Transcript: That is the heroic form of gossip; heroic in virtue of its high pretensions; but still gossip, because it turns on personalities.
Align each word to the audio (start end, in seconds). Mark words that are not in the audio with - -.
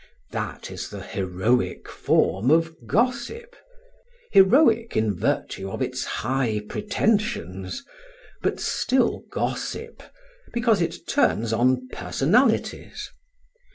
That 0.31 0.71
is 0.71 0.89
the 0.89 1.03
heroic 1.03 1.87
form 1.87 2.49
of 2.49 2.87
gossip; 2.87 3.55
heroic 4.31 4.97
in 4.97 5.13
virtue 5.13 5.69
of 5.69 5.79
its 5.79 6.03
high 6.05 6.61
pretensions; 6.67 7.83
but 8.41 8.59
still 8.59 9.21
gossip, 9.29 10.01
because 10.53 10.81
it 10.81 11.07
turns 11.07 11.53
on 11.53 11.87
personalities. 11.89 13.11